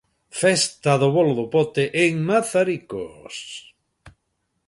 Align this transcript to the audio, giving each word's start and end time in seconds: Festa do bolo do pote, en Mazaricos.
Festa 0.41 0.91
do 1.01 1.09
bolo 1.15 1.33
do 1.39 1.45
pote, 1.53 1.83
en 2.03 2.13
Mazaricos. 2.29 3.35